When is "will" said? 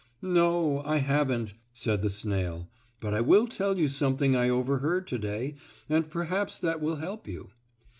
3.21-3.45, 6.81-6.95